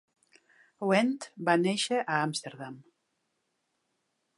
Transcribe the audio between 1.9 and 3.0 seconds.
a Amsterdam.